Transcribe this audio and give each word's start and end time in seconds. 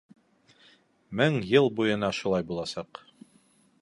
Мең 1.21 1.37
йыл 1.49 1.69
буйына 1.81 2.11
шулай 2.21 2.47
буласаҡ. 2.49 3.03